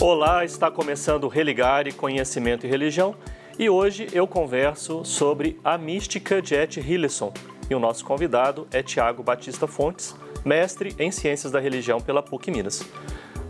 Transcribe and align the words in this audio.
Olá, 0.00 0.44
está 0.44 0.70
começando 0.70 1.24
o 1.24 1.28
Religare 1.28 1.90
Conhecimento 1.90 2.64
e 2.64 2.68
Religião 2.68 3.16
e 3.58 3.68
hoje 3.68 4.06
eu 4.12 4.28
converso 4.28 5.04
sobre 5.04 5.58
a 5.64 5.76
mística 5.76 6.40
de 6.40 6.54
Et 6.54 6.76
Hillesum 6.78 7.32
e 7.68 7.74
o 7.74 7.80
nosso 7.80 8.04
convidado 8.04 8.68
é 8.72 8.80
Tiago 8.80 9.24
Batista 9.24 9.66
Fontes, 9.66 10.14
mestre 10.44 10.94
em 11.00 11.10
Ciências 11.10 11.50
da 11.50 11.58
Religião 11.58 12.00
pela 12.00 12.22
PUC 12.22 12.48
Minas. 12.48 12.88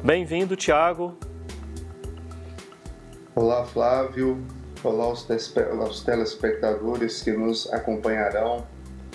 Bem-vindo, 0.03 0.57
Tiago. 0.57 1.19
Olá, 3.35 3.67
Flávio. 3.67 4.43
Olá 4.83 5.05
aos 5.05 6.03
telespectadores 6.03 7.21
que 7.21 7.33
nos 7.33 7.71
acompanharão 7.75 8.67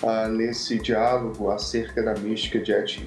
uh, 0.04 0.28
nesse 0.28 0.78
diálogo 0.78 1.50
acerca 1.50 2.04
da 2.04 2.14
mística 2.14 2.60
de 2.60 2.72
Et. 2.72 3.02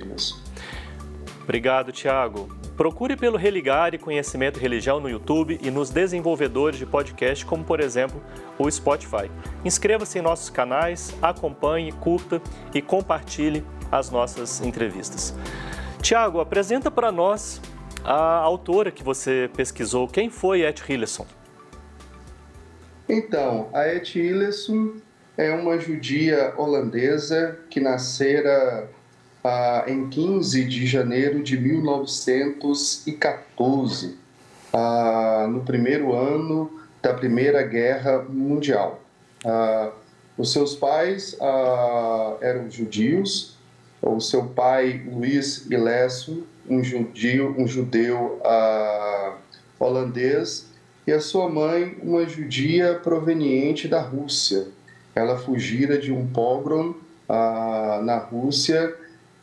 Obrigado, 1.44 1.92
Tiago. 1.92 2.55
Procure 2.76 3.16
pelo 3.16 3.38
Conhecimento 3.98 4.58
e 4.58 4.62
Religião 4.62 5.00
no 5.00 5.08
YouTube 5.08 5.58
e 5.62 5.70
nos 5.70 5.88
desenvolvedores 5.88 6.78
de 6.78 6.84
podcast, 6.84 7.46
como 7.46 7.64
por 7.64 7.80
exemplo 7.80 8.22
o 8.58 8.70
Spotify. 8.70 9.30
Inscreva-se 9.64 10.18
em 10.18 10.22
nossos 10.22 10.50
canais, 10.50 11.14
acompanhe, 11.22 11.90
curta 11.90 12.40
e 12.74 12.82
compartilhe 12.82 13.64
as 13.90 14.10
nossas 14.10 14.60
entrevistas. 14.60 15.34
Tiago, 16.02 16.38
apresenta 16.38 16.90
para 16.90 17.10
nós 17.10 17.62
a 18.04 18.36
autora 18.36 18.90
que 18.90 19.02
você 19.02 19.50
pesquisou. 19.56 20.06
Quem 20.06 20.28
foi 20.28 20.60
Et 20.60 20.78
Hillesum? 20.86 21.24
Então, 23.08 23.70
a 23.72 23.88
Et 23.88 24.18
Hillesum 24.18 24.96
é 25.38 25.50
uma 25.50 25.78
judia 25.78 26.52
holandesa 26.58 27.58
que 27.70 27.80
nascera 27.80 28.86
ah, 29.46 29.84
em 29.86 30.08
15 30.08 30.64
de 30.64 30.88
janeiro 30.88 31.40
de 31.40 31.56
1914, 31.56 34.16
ah, 34.72 35.46
no 35.48 35.60
primeiro 35.60 36.12
ano 36.12 36.68
da 37.00 37.14
Primeira 37.14 37.62
Guerra 37.62 38.26
Mundial. 38.28 39.00
Ah, 39.44 39.92
os 40.36 40.52
seus 40.52 40.74
pais 40.74 41.38
eram 42.40 42.68
judios, 42.68 43.54
o 44.02 44.18
seu 44.20 44.46
pai, 44.46 45.00
Luiz 45.10 45.64
Ilesso, 45.70 46.44
um 46.68 46.82
judeu, 46.84 47.54
um 47.56 47.66
judeu 47.66 48.38
holandês, 49.78 50.66
e 51.06 51.12
a 51.12 51.20
sua 51.20 51.48
mãe, 51.48 51.96
uma 52.02 52.28
judia 52.28 53.00
proveniente 53.02 53.88
da 53.88 54.02
Rússia. 54.02 54.66
Ela 55.14 55.38
fugira 55.38 55.96
de 55.96 56.12
um 56.12 56.26
pogrom 56.26 56.94
na 58.02 58.18
Rússia 58.18 58.94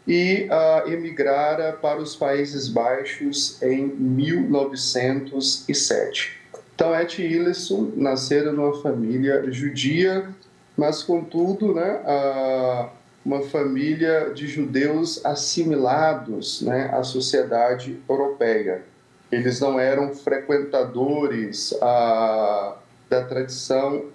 e 0.07 0.47
uh, 0.49 0.87
emigrara 0.91 1.73
para 1.73 1.99
os 1.99 2.15
Países 2.15 2.67
Baixos 2.67 3.61
em 3.61 3.85
1907. 3.87 6.39
Então, 6.75 6.91
Et 6.93 7.19
Hillesum 7.19 7.93
nasceu 7.95 8.51
numa 8.51 8.81
família 8.81 9.45
judia, 9.51 10.27
mas, 10.75 11.03
contudo, 11.03 11.71
né, 11.73 12.01
uh, 12.03 12.89
uma 13.23 13.43
família 13.43 14.31
de 14.33 14.47
judeus 14.47 15.23
assimilados 15.25 16.61
né, 16.61 16.89
à 16.93 17.01
sociedade 17.03 17.97
europeia. 18.09 18.83
Eles 19.31 19.61
não 19.61 19.79
eram 19.79 20.13
frequentadores 20.13 21.71
uh, 21.73 22.73
da 23.09 23.23
tradição 23.27 24.05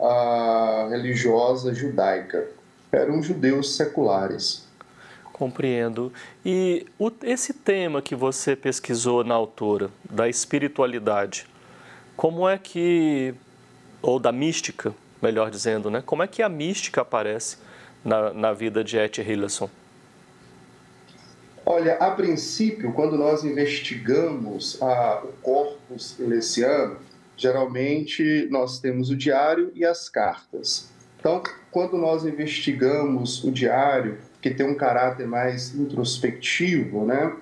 religiosa 0.91 1.73
judaica, 1.73 2.49
eram 2.93 3.23
judeus 3.23 3.77
seculares. 3.77 4.68
Compreendo. 5.39 6.13
E 6.45 6.85
o, 6.99 7.13
esse 7.23 7.53
tema 7.53 8.03
que 8.03 8.17
você 8.17 8.57
pesquisou 8.57 9.23
na 9.23 9.35
autora, 9.35 9.89
da 10.11 10.29
espiritualidade, 10.29 11.47
como 12.17 12.49
é 12.49 12.59
que, 12.59 13.33
ou 14.03 14.19
da 14.19 14.33
mística, 14.33 14.93
melhor 15.23 15.49
dizendo, 15.49 15.91
né? 15.91 16.03
Como 16.05 16.25
é 16.25 16.27
que 16.27 16.43
a 16.43 16.49
mística 16.49 17.03
aparece 17.03 17.59
na, 18.05 18.33
na 18.33 18.53
vida 18.53 18.83
de 18.83 18.99
Et 18.99 19.19
Hillesum? 19.19 19.69
Olha, 21.65 21.95
a 21.99 22.11
princípio, 22.11 22.93
quando 22.93 23.17
nós 23.17 23.45
investigamos 23.45 24.83
a, 24.83 25.23
o 25.23 25.33
corpus 25.41 26.19
elesiano, 26.19 26.97
geralmente 27.37 28.49
nós 28.51 28.81
temos 28.81 29.11
o 29.11 29.17
diário 29.17 29.71
e 29.75 29.85
as 29.85 30.09
cartas. 30.09 30.91
Então, 31.21 31.43
quando 31.71 31.97
nós 31.97 32.25
investigamos 32.25 33.45
o 33.45 33.53
diário, 33.53 34.19
que 34.41 34.51
tem 34.51 34.67
um 34.67 34.75
caráter 34.75 35.27
mais 35.27 35.75
introspectivo, 35.75 37.05
né? 37.05 37.35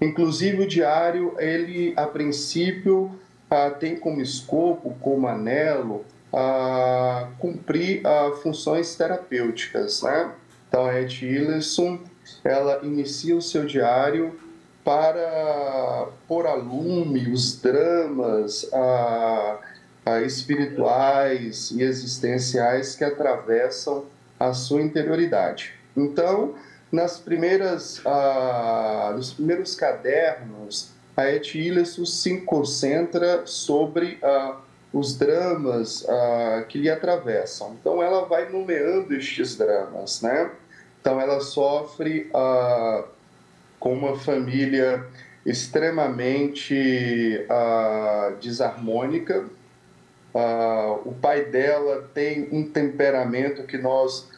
Inclusive 0.00 0.62
o 0.62 0.68
diário, 0.68 1.34
ele 1.38 1.92
a 1.96 2.06
princípio 2.06 3.10
ah, 3.50 3.70
tem 3.70 3.96
como 3.96 4.20
escopo, 4.20 4.96
como 5.00 5.26
anelo, 5.26 6.04
ah, 6.32 7.28
cumprir 7.38 8.04
ah, 8.06 8.32
funções 8.42 8.94
terapêuticas, 8.94 10.02
né? 10.02 10.32
Então 10.68 10.86
a 10.86 11.00
Ed 11.00 11.24
Hillesum, 11.24 12.00
ela 12.42 12.80
inicia 12.82 13.36
o 13.36 13.42
seu 13.42 13.64
diário 13.64 14.38
para 14.84 16.08
pôr 16.28 16.46
a 16.46 16.54
lume 16.54 17.28
os 17.30 17.60
dramas 17.60 18.68
ah, 18.72 19.58
ah, 20.04 20.20
espirituais 20.20 21.70
e 21.70 21.82
existenciais 21.82 22.94
que 22.94 23.04
atravessam 23.04 24.04
a 24.38 24.52
sua 24.52 24.82
interioridade. 24.82 25.72
Então, 25.96 26.54
nas 26.94 27.18
primeiras, 27.18 28.00
ah, 28.06 29.12
nos 29.16 29.32
primeiros 29.32 29.74
cadernos, 29.74 30.90
a 31.16 31.28
Et 31.28 31.44
se 32.06 32.40
concentra 32.40 33.46
sobre 33.46 34.18
ah, 34.22 34.60
os 34.92 35.16
dramas 35.16 36.06
ah, 36.08 36.64
que 36.68 36.78
lhe 36.78 36.88
atravessam. 36.88 37.76
Então, 37.80 38.02
ela 38.02 38.24
vai 38.26 38.48
nomeando 38.48 39.14
estes 39.14 39.56
dramas, 39.56 40.22
né? 40.22 40.50
Então, 41.00 41.20
ela 41.20 41.40
sofre 41.40 42.30
com 43.78 43.92
uma 43.92 44.18
família 44.18 45.04
extremamente 45.44 47.46
desarmônica. 48.40 49.44
O 51.04 51.12
pai 51.20 51.44
dela 51.44 52.08
tem 52.14 52.48
um 52.50 52.66
temperamento 52.66 53.64
que 53.64 53.76
nós 53.76 54.30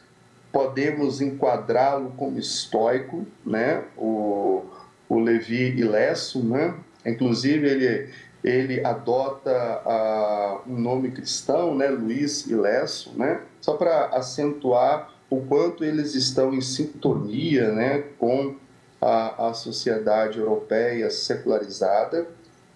podemos 0.57 1.21
enquadrá-lo 1.21 2.13
como 2.17 2.39
estoico, 2.39 3.27
né? 3.45 3.83
O, 3.95 4.63
o 5.07 5.19
Levi 5.19 5.77
Ilesso, 5.77 6.43
né? 6.43 6.73
Inclusive 7.05 7.67
ele 7.67 8.09
ele 8.43 8.83
adota 8.83 9.83
uh, 9.85 10.71
um 10.71 10.79
nome 10.79 11.11
cristão, 11.11 11.75
né? 11.75 11.89
Luiz 11.89 12.47
Ilesso, 12.47 13.13
né? 13.15 13.41
Só 13.61 13.75
para 13.75 14.07
acentuar 14.07 15.13
o 15.29 15.41
quanto 15.41 15.83
eles 15.83 16.15
estão 16.15 16.51
em 16.51 16.61
sintonia, 16.61 17.71
né? 17.71 18.05
Com 18.17 18.55
a, 18.99 19.49
a 19.49 19.53
sociedade 19.53 20.39
europeia 20.39 21.11
secularizada. 21.11 22.27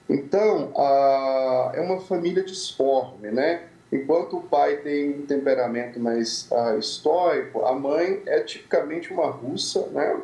Então, 0.08 0.72
uh, 0.76 1.72
é 1.74 1.82
uma 1.82 2.00
família 2.00 2.44
disforme, 2.44 3.32
né? 3.32 3.64
Enquanto 3.92 4.38
o 4.38 4.42
pai 4.42 4.78
tem 4.78 5.10
um 5.10 5.26
temperamento 5.26 6.00
mais 6.00 6.48
uh, 6.50 6.78
estoico, 6.80 7.66
a 7.66 7.74
mãe 7.74 8.22
é 8.26 8.40
tipicamente 8.40 9.12
uma 9.12 9.30
russa, 9.30 9.86
né? 9.88 10.18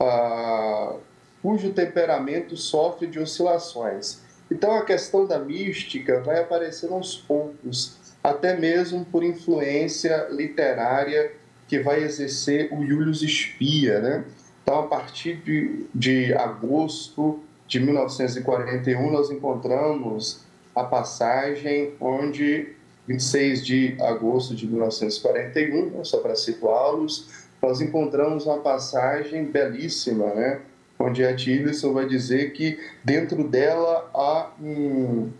Uh, 0.00 0.98
cujo 1.42 1.72
temperamento 1.72 2.56
sofre 2.56 3.06
de 3.06 3.18
oscilações. 3.18 4.20
Então 4.50 4.72
a 4.72 4.84
questão 4.84 5.26
da 5.26 5.38
mística 5.38 6.20
vai 6.20 6.40
aparecer 6.40 6.90
aos 6.90 7.16
poucos, 7.16 7.98
até 8.24 8.56
mesmo 8.56 9.04
por 9.04 9.22
influência 9.22 10.28
literária 10.30 11.32
que 11.68 11.78
vai 11.78 12.02
exercer 12.02 12.72
o 12.72 12.84
Julius 12.84 13.20
Spia, 13.20 14.00
né? 14.00 14.24
Então 14.62 14.80
a 14.80 14.86
partir 14.86 15.36
de, 15.36 15.86
de 15.94 16.32
agosto 16.34 17.40
de 17.66 17.78
1941 17.80 19.10
nós 19.10 19.30
encontramos 19.30 20.44
a 20.74 20.84
passagem 20.84 21.94
onde 22.00 22.79
26 23.06 23.64
de 23.64 23.96
agosto 24.00 24.54
de 24.54 24.66
1941, 24.66 25.90
né, 25.90 26.04
só 26.04 26.18
para 26.18 26.36
situá-los, 26.36 27.28
nós 27.62 27.80
encontramos 27.80 28.46
uma 28.46 28.58
passagem 28.58 29.44
belíssima, 29.44 30.34
né? 30.34 30.60
onde 31.00 31.24
a 31.24 31.34
Tillerson 31.34 31.94
vai 31.94 32.06
dizer 32.06 32.52
que 32.52 32.78
dentro 33.02 33.42
dela 33.48 34.10
há 34.14 34.50
um, 34.60 35.30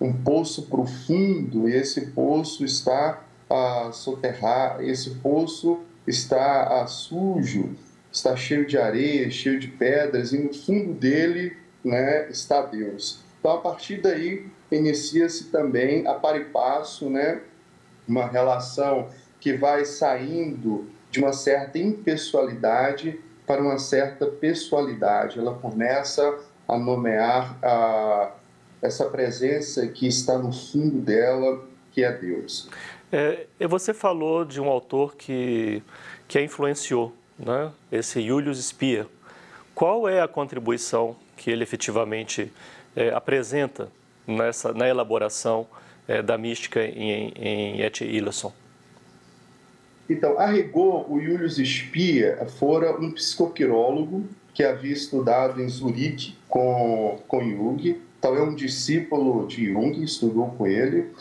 um 0.00 0.12
poço 0.12 0.62
profundo 0.62 1.68
e 1.68 1.74
esse 1.74 2.06
poço 2.12 2.64
está 2.64 3.22
a 3.48 3.90
soterrar, 3.92 4.82
esse 4.82 5.10
poço 5.16 5.80
está 6.06 6.82
a, 6.82 6.86
sujo, 6.86 7.76
está 8.10 8.34
cheio 8.34 8.66
de 8.66 8.78
areia, 8.78 9.30
cheio 9.30 9.60
de 9.60 9.68
pedras 9.68 10.32
e 10.32 10.38
no 10.38 10.54
fundo 10.54 10.94
dele 10.94 11.56
né, 11.84 12.28
está 12.30 12.62
Deus. 12.62 13.20
Então, 13.40 13.52
a 13.52 13.58
partir 13.58 14.02
daí, 14.02 14.46
inicia-se 14.70 15.46
também 15.46 16.06
a 16.06 16.14
par 16.14 16.36
e 16.36 16.44
passo, 16.44 17.08
né, 17.08 17.40
uma 18.06 18.26
relação 18.26 19.08
que 19.40 19.54
vai 19.54 19.84
saindo 19.84 20.86
de 21.10 21.18
uma 21.20 21.32
certa 21.32 21.78
impessoalidade 21.78 23.18
para 23.46 23.62
uma 23.62 23.78
certa 23.78 24.26
pessoalidade. 24.26 25.38
Ela 25.38 25.54
começa 25.54 26.38
a 26.68 26.78
nomear 26.78 27.58
a, 27.62 28.32
essa 28.82 29.06
presença 29.06 29.86
que 29.88 30.06
está 30.06 30.38
no 30.38 30.52
fundo 30.52 31.00
dela, 31.00 31.64
que 31.90 32.04
é 32.04 32.12
Deus. 32.12 32.68
É, 33.10 33.46
você 33.66 33.92
falou 33.92 34.44
de 34.44 34.60
um 34.60 34.68
autor 34.68 35.16
que, 35.16 35.82
que 36.28 36.38
a 36.38 36.42
influenciou, 36.42 37.12
né? 37.38 37.72
esse 37.90 38.22
Julius 38.24 38.64
Speer. 38.64 39.06
Qual 39.74 40.08
é 40.08 40.20
a 40.20 40.28
contribuição 40.28 41.16
que 41.36 41.50
ele 41.50 41.64
efetivamente 41.64 42.52
é, 42.94 43.10
apresenta 43.10 43.88
nessa, 44.26 44.72
na 44.72 44.88
elaboração 44.88 45.66
é, 46.06 46.22
da 46.22 46.36
mística 46.36 46.82
em, 46.82 47.32
em 47.36 47.80
Et 47.80 48.00
Ilson? 48.00 48.52
Então, 50.08 50.38
a 50.38 50.46
rigor, 50.46 51.10
o 51.10 51.20
Julius 51.20 51.56
Speer 51.56 52.44
fora 52.58 52.98
um 53.00 53.12
psicoquirólogo 53.12 54.24
que 54.52 54.64
havia 54.64 54.92
estudado 54.92 55.62
em 55.62 55.68
Zurique 55.68 56.36
com, 56.48 57.20
com 57.28 57.40
Jung, 57.48 58.00
então 58.18 58.34
é 58.34 58.42
um 58.42 58.54
discípulo 58.54 59.46
de 59.46 59.72
Jung, 59.72 60.02
estudou 60.02 60.48
com 60.48 60.66
ele, 60.66 61.12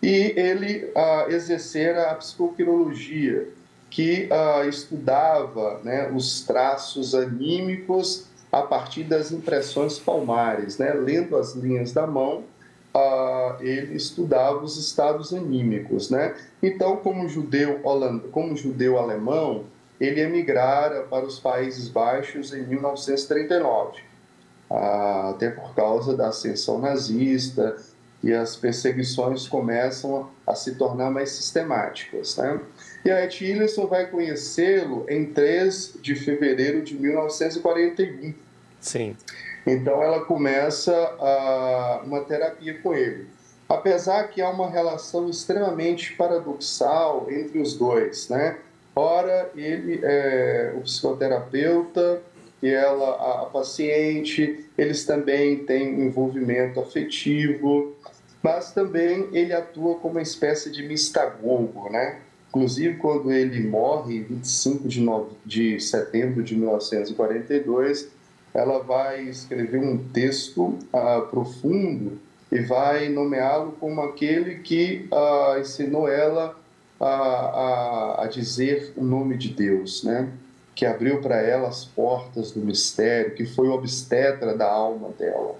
e 0.00 0.32
ele 0.36 0.90
ah, 0.94 1.26
exercera 1.28 2.10
a 2.10 2.14
psicoquirologia, 2.14 3.48
que 3.90 4.28
ah, 4.30 4.64
estudava 4.66 5.80
né, 5.82 6.08
os 6.10 6.42
traços 6.42 7.14
anímicos 7.14 8.26
a 8.58 8.62
partir 8.62 9.04
das 9.04 9.30
impressões 9.30 9.98
palmares, 9.98 10.78
né? 10.78 10.92
lendo 10.94 11.36
as 11.36 11.54
linhas 11.54 11.92
da 11.92 12.06
mão, 12.06 12.44
ah, 12.94 13.58
ele 13.60 13.94
estudava 13.94 14.64
os 14.64 14.78
estados 14.78 15.34
anímicos, 15.34 16.08
né? 16.08 16.34
Então, 16.62 16.96
como 16.96 17.28
judeu, 17.28 17.80
como 18.32 18.56
judeu 18.56 18.98
alemão, 18.98 19.64
ele 20.00 20.22
emigrara 20.22 21.02
para 21.02 21.26
os 21.26 21.38
Países 21.38 21.90
Baixos 21.90 22.54
em 22.54 22.62
1939, 22.66 24.00
ah, 24.70 25.32
até 25.34 25.50
por 25.50 25.74
causa 25.74 26.16
da 26.16 26.28
ascensão 26.28 26.78
nazista 26.78 27.76
e 28.24 28.32
as 28.32 28.56
perseguições 28.56 29.46
começam 29.46 30.30
a 30.46 30.54
se 30.54 30.76
tornar 30.76 31.10
mais 31.10 31.30
sistemáticas, 31.32 32.38
né? 32.38 32.58
E 33.04 33.10
a 33.10 33.22
Etty 33.22 33.54
vai 33.88 34.06
conhecê-lo 34.06 35.04
em 35.08 35.26
3 35.26 35.98
de 36.00 36.14
fevereiro 36.14 36.82
de 36.82 36.94
1941. 36.94 38.45
Sim. 38.86 39.16
Então 39.66 40.00
ela 40.00 40.24
começa 40.24 40.94
a, 40.94 42.02
uma 42.04 42.20
terapia 42.20 42.78
com 42.80 42.94
ele. 42.94 43.26
Apesar 43.68 44.28
que 44.28 44.40
há 44.40 44.48
uma 44.48 44.70
relação 44.70 45.28
extremamente 45.28 46.12
paradoxal 46.12 47.26
entre 47.28 47.58
os 47.58 47.74
dois, 47.74 48.28
né? 48.28 48.58
Ora, 48.94 49.50
ele 49.56 50.00
é 50.04 50.72
o 50.76 50.82
psicoterapeuta 50.82 52.22
e 52.62 52.70
ela 52.70 53.10
a, 53.16 53.42
a 53.42 53.46
paciente, 53.46 54.64
eles 54.78 55.04
também 55.04 55.64
têm 55.64 56.00
envolvimento 56.06 56.78
afetivo, 56.78 57.92
mas 58.40 58.70
também 58.72 59.28
ele 59.32 59.52
atua 59.52 59.96
como 59.96 60.14
uma 60.14 60.22
espécie 60.22 60.70
de 60.70 60.84
mistagogo, 60.84 61.90
né? 61.90 62.20
Inclusive, 62.50 62.96
quando 62.98 63.32
ele 63.32 63.68
morre, 63.68 64.18
em 64.18 64.22
25 64.22 64.88
de, 64.88 65.00
no... 65.00 65.28
de 65.44 65.80
setembro 65.80 66.42
de 66.42 66.54
1942, 66.54 68.14
ela 68.56 68.82
vai 68.82 69.20
escrever 69.24 69.78
um 69.78 69.98
texto 69.98 70.78
uh, 70.92 71.26
profundo 71.30 72.18
e 72.50 72.60
vai 72.60 73.10
nomeá-lo 73.10 73.72
como 73.72 74.00
aquele 74.00 74.56
que 74.60 75.06
uh, 75.12 75.60
ensinou 75.60 76.08
ela 76.08 76.58
a, 76.98 77.06
a, 77.06 78.24
a, 78.24 78.26
dizer 78.28 78.94
o 78.96 79.04
nome 79.04 79.36
de 79.36 79.50
Deus, 79.50 80.02
né? 80.02 80.32
que 80.74 80.86
abriu 80.86 81.20
para 81.20 81.36
ela 81.36 81.68
as 81.68 81.84
portas 81.84 82.52
do 82.52 82.60
mistério, 82.60 83.34
que 83.34 83.44
foi 83.44 83.68
o 83.68 83.72
obstetra 83.72 84.56
da 84.56 84.70
alma 84.70 85.10
dela. 85.18 85.56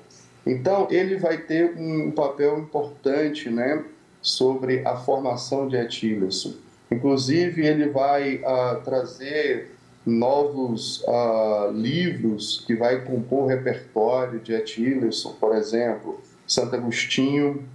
Então, 0.46 0.88
ele 0.90 1.16
vai 1.16 1.36
ter 1.38 1.74
um 1.76 2.10
papel 2.10 2.58
importante 2.58 3.50
né, 3.50 3.82
sobre 4.22 4.86
a 4.86 4.96
formação 4.96 5.68
de 5.68 5.76
Etílison. 5.76 6.54
Inclusive, 6.90 7.66
ele 7.66 7.88
vai 7.88 8.36
uh, 8.36 8.80
trazer 8.84 9.75
novos 10.06 11.02
uh, 11.02 11.72
livros 11.72 12.62
que 12.64 12.76
vai 12.76 13.04
compor 13.04 13.44
o 13.44 13.46
repertório 13.46 14.38
de 14.38 14.54
Etílison, 14.54 15.32
por 15.32 15.56
exemplo, 15.56 16.22
Santo 16.46 16.76
Agostinho, 16.76 17.68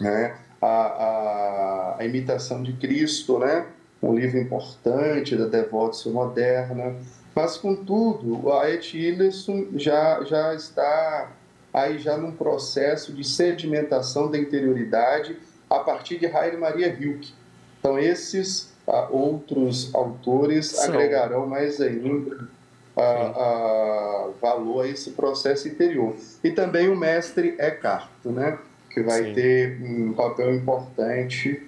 né? 0.00 0.36
a, 0.62 0.66
a, 0.66 1.96
a 1.98 2.04
Imitação 2.04 2.62
de 2.62 2.72
Cristo, 2.74 3.40
né? 3.40 3.66
um 4.00 4.14
livro 4.14 4.38
importante 4.38 5.34
da 5.34 5.46
devoção 5.46 6.12
moderna, 6.12 6.94
mas 7.34 7.56
contudo 7.56 8.52
a 8.52 8.70
Etílison 8.70 9.66
já 9.74 10.22
já 10.24 10.54
está 10.54 11.32
aí 11.72 11.98
já 11.98 12.16
num 12.16 12.32
processo 12.32 13.12
de 13.12 13.24
sedimentação 13.24 14.30
da 14.30 14.38
interioridade 14.38 15.36
a 15.68 15.80
partir 15.80 16.18
de 16.18 16.26
Heine 16.26 16.56
Maria 16.56 16.88
Hilke. 16.88 17.34
Então 17.80 17.98
esses 17.98 18.72
outros 19.10 19.94
autores 19.94 20.78
agregarão 20.78 21.46
mais 21.46 21.80
ainda 21.80 22.48
a, 22.96 23.02
a 23.02 24.28
valor 24.40 24.84
a 24.84 24.88
esse 24.88 25.10
processo 25.10 25.68
interior. 25.68 26.14
E 26.42 26.50
também 26.50 26.88
o 26.88 26.96
mestre 26.96 27.56
Eckhart, 27.58 28.08
né? 28.24 28.58
que 28.90 29.02
vai 29.02 29.24
Sim. 29.24 29.34
ter 29.34 29.82
um 29.82 30.14
papel 30.14 30.54
importante, 30.54 31.62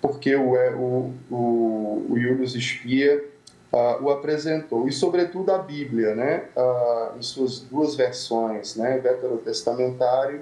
porque 0.00 0.34
o, 0.34 0.56
é, 0.56 0.70
o, 0.70 1.12
o, 1.30 2.06
o 2.08 2.18
Julius 2.18 2.52
Speer 2.52 3.28
uh, 3.70 4.02
o 4.02 4.10
apresentou. 4.10 4.88
E, 4.88 4.92
sobretudo, 4.92 5.52
a 5.52 5.58
Bíblia, 5.58 6.14
né? 6.14 6.44
Uh, 6.56 7.18
em 7.18 7.22
suas 7.22 7.60
duas 7.60 7.94
versões, 7.94 8.76
né? 8.76 8.98
Veterotestamentário 8.98 10.40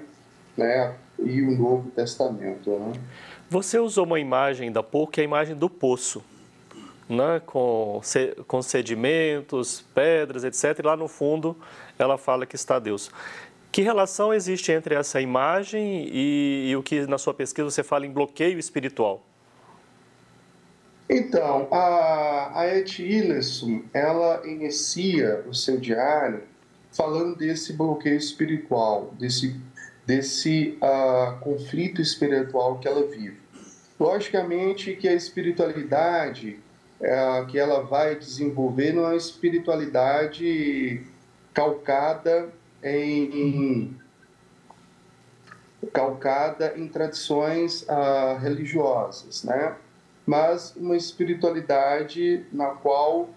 né? 0.55 0.93
e 1.19 1.41
o 1.41 1.51
Novo 1.51 1.89
Testamento. 1.91 2.69
Né? 2.69 2.93
Você 3.49 3.79
usou 3.79 4.05
uma 4.05 4.19
imagem 4.19 4.71
da 4.71 4.83
que 4.83 5.21
é 5.21 5.23
a 5.23 5.25
imagem 5.25 5.55
do 5.55 5.69
poço 5.69 6.23
né, 7.09 7.41
com, 7.45 7.99
com 8.47 8.61
sedimentos, 8.61 9.83
pedras, 9.93 10.43
etc. 10.43 10.77
E 10.77 10.81
lá 10.83 10.95
no 10.95 11.07
fundo 11.07 11.57
ela 11.97 12.17
fala 12.17 12.45
que 12.45 12.55
está 12.55 12.77
Deus. 12.77 13.09
Que 13.71 13.81
relação 13.81 14.33
existe 14.33 14.71
entre 14.71 14.95
essa 14.95 15.19
imagem 15.19 16.07
e, 16.11 16.69
e 16.69 16.75
o 16.75 16.83
que 16.83 17.07
na 17.07 17.17
sua 17.17 17.33
pesquisa 17.33 17.69
você 17.69 17.83
fala 17.83 18.05
em 18.05 18.11
bloqueio 18.11 18.59
espiritual? 18.59 19.23
Então, 21.09 21.67
a, 21.71 22.51
a 22.59 22.67
Et 22.67 23.01
ela 23.93 24.47
inicia 24.47 25.43
o 25.47 25.55
seu 25.55 25.79
diário 25.79 26.43
falando 26.91 27.35
desse 27.35 27.73
bloqueio 27.73 28.15
espiritual, 28.15 29.13
desse, 29.17 29.59
desse 30.09 30.75
uh, 30.81 31.39
conflito 31.39 32.01
espiritual 32.01 32.79
que 32.79 32.87
ela 32.87 33.05
vive. 33.05 33.37
Logicamente 33.99 34.95
que 34.95 35.07
a 35.07 35.13
espiritualidade 35.13 36.59
é, 36.99 37.45
que 37.45 37.59
ela 37.59 37.83
vai 37.83 38.15
desenvolver 38.15 38.91
numa 38.91 39.15
espiritualidade 39.15 41.03
calcada 41.53 42.49
em, 42.83 43.95
calcada 45.93 46.73
em 46.75 46.87
tradições 46.87 47.87
ah, 47.87 48.39
religiosas, 48.41 49.43
né? 49.43 49.75
Mas 50.25 50.75
uma 50.75 50.97
espiritualidade 50.97 52.45
na 52.51 52.69
qual 52.69 53.29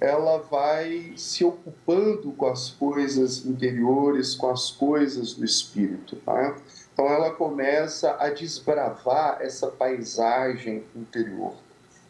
ela 0.00 0.38
vai 0.38 1.12
se 1.16 1.44
ocupando 1.44 2.32
com 2.32 2.46
as 2.46 2.70
coisas 2.70 3.44
interiores, 3.44 4.34
com 4.34 4.50
as 4.50 4.70
coisas 4.70 5.34
do 5.34 5.44
espírito. 5.44 6.18
Né? 6.26 6.54
Então 6.92 7.06
ela 7.06 7.30
começa 7.30 8.16
a 8.18 8.30
desbravar 8.30 9.38
essa 9.40 9.68
paisagem 9.68 10.84
interior. 10.94 11.54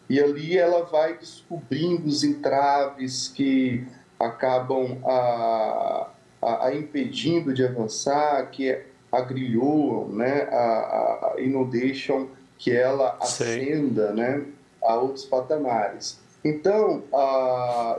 E 0.09 0.21
ali 0.21 0.57
ela 0.57 0.85
vai 0.85 1.16
descobrindo 1.18 2.09
os 2.09 2.25
entraves 2.25 3.28
que 3.28 3.87
acabam 4.18 4.99
a, 5.04 6.11
a, 6.40 6.66
a 6.66 6.75
impedindo 6.75 7.52
de 7.52 7.64
avançar, 7.64 8.50
que 8.50 8.85
agrilhoam 9.12 10.09
né, 10.09 10.42
a, 10.50 10.57
a, 10.57 11.35
e 11.38 11.49
não 11.49 11.68
deixam 11.68 12.28
que 12.59 12.71
ela 12.71 13.16
ascenda 13.21 14.12
né, 14.12 14.45
a 14.83 14.97
outros 14.97 15.25
patamares. 15.25 16.18
Então, 16.45 17.02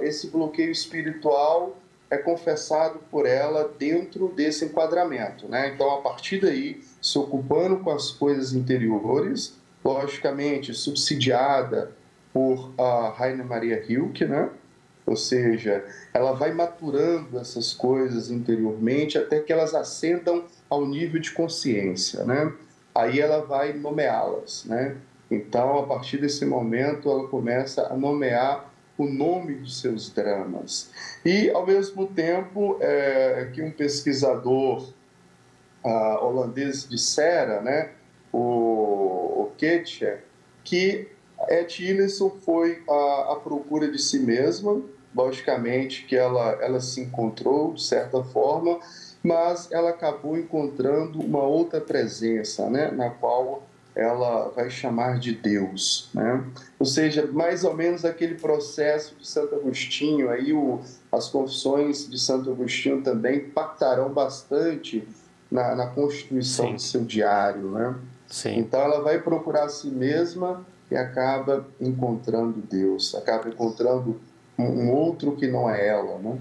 esse 0.01 0.27
bloqueio 0.27 0.72
espiritual 0.72 1.77
é 2.10 2.17
confessado 2.17 3.00
por 3.12 3.25
ela 3.25 3.72
dentro 3.77 4.29
desse 4.29 4.65
enquadramento. 4.65 5.48
Né? 5.48 5.74
Então, 5.74 5.91
a 5.91 6.01
partir 6.01 6.41
daí, 6.41 6.81
se 7.01 7.17
ocupando 7.19 7.77
com 7.79 7.91
as 7.91 8.12
coisas 8.12 8.53
interiores, 8.53 9.58
logicamente 9.84 10.74
subsidiada 10.74 11.91
por 12.34 12.72
a 12.77 13.10
Rainer 13.10 13.46
Maria 13.46 13.84
Hilke, 13.88 14.25
né? 14.25 14.50
Ou 15.05 15.15
seja, 15.15 15.84
ela 16.13 16.34
vai 16.34 16.53
maturando 16.53 17.39
essas 17.39 17.74
coisas 17.74 18.29
interiormente 18.29 19.17
até 19.17 19.39
que 19.39 19.51
elas 19.51 19.74
ascendam 19.74 20.46
ao 20.69 20.86
nível 20.86 21.19
de 21.19 21.31
consciência, 21.31 22.24
né? 22.25 22.53
Aí 22.93 23.19
ela 23.19 23.41
vai 23.41 23.74
nomeá-las, 23.74 24.65
né? 24.65 24.98
Então, 25.29 25.79
a 25.79 25.86
partir 25.86 26.17
desse 26.17 26.45
momento, 26.45 27.09
ela 27.09 27.27
começa 27.27 27.88
a 27.91 27.95
nomear 27.95 28.74
o 28.98 29.05
nome 29.05 29.55
dos 29.55 29.79
seus 29.79 30.09
dramas. 30.09 30.91
E, 31.24 31.50
ao 31.51 31.65
mesmo 31.65 32.07
tempo, 32.07 32.77
é, 32.81 33.50
que 33.53 33.62
um 33.62 33.71
pesquisador 33.71 34.93
uh, 35.83 36.25
holandês 36.25 36.88
dissera, 36.89 37.62
né, 37.62 37.91
o, 38.31 39.43
o 39.43 39.51
Ketcher, 39.57 40.24
que 40.63 41.07
Ed 41.48 41.67
Tillerson 41.67 42.29
foi 42.29 42.83
à, 42.89 43.33
à 43.33 43.36
procura 43.38 43.89
de 43.89 44.00
si 44.00 44.19
mesma, 44.19 44.81
logicamente 45.15 46.05
que 46.05 46.15
ela, 46.15 46.57
ela 46.62 46.79
se 46.81 47.01
encontrou 47.01 47.74
de 47.74 47.83
certa 47.83 48.24
forma, 48.24 48.79
mas 49.24 49.71
ela 49.71 49.89
acabou 49.89 50.38
encontrando 50.38 51.19
uma 51.19 51.43
outra 51.43 51.81
presença, 51.81 52.69
né, 52.69 52.91
na 52.91 53.09
qual 53.09 53.63
ela 54.00 54.50
vai 54.56 54.70
chamar 54.70 55.20
de 55.20 55.34
Deus, 55.34 56.10
né? 56.13 56.44
Ou 56.79 56.86
seja, 56.86 57.27
mais 57.27 57.65
ou 57.65 57.75
menos 57.75 58.06
aquele 58.06 58.36
processo 58.36 59.15
de 59.15 59.27
Santo 59.27 59.56
Agostinho, 59.56 60.29
aí 60.29 60.53
o, 60.53 60.79
as 61.12 61.27
confissões 61.27 62.10
de 62.10 62.18
Santo 62.18 62.50
Agostinho 62.50 63.01
também 63.01 63.39
impactarão 63.39 64.10
bastante 64.10 65.06
na, 65.51 65.75
na 65.75 65.88
constituição 65.88 66.68
Sim. 66.68 66.75
do 66.75 66.82
seu 66.82 67.03
diário, 67.03 67.72
né? 67.72 67.96
Sim. 68.27 68.60
Então 68.60 68.79
ela 68.79 69.01
vai 69.01 69.20
procurar 69.20 69.65
a 69.65 69.70
si 69.70 69.89
mesma 69.89 70.65
e 70.89 70.96
acaba 70.96 71.68
encontrando 71.79 72.62
Deus, 72.62 73.13
acaba 73.15 73.50
encontrando 73.50 74.20
um, 74.58 74.63
um 74.63 74.91
outro 74.94 75.36
que 75.36 75.48
não 75.48 75.70
é 75.70 75.88
ela, 75.88 76.18
né? 76.20 76.39